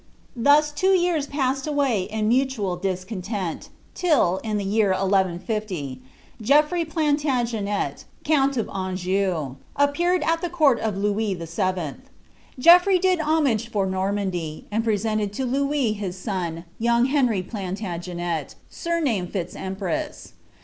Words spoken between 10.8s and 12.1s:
Lonis VII.